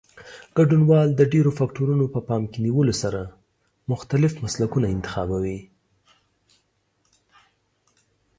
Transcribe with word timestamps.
ګډونوال 0.57 1.09
د 1.15 1.21
ډېرو 1.33 1.51
فکټورونو 1.59 2.05
په 2.13 2.19
پام 2.27 2.43
کې 2.51 2.59
نیولو 2.65 2.93
سره 3.01 3.21
مختلف 3.91 4.33
مسلکونه 4.43 4.87
انتخابوي. 4.95 5.59